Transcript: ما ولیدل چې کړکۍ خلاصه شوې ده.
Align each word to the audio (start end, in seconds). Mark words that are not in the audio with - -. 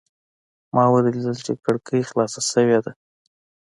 ما 0.73 0.83
ولیدل 0.93 1.25
چې 1.45 1.51
کړکۍ 1.63 2.01
خلاصه 2.09 2.39
شوې 2.51 2.79
ده. 2.85 2.91